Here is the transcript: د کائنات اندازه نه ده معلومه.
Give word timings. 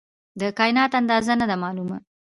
د 0.39 0.41
کائنات 0.57 0.91
اندازه 0.99 1.33
نه 1.41 1.45
ده 1.49 1.55
معلومه. 1.63 1.97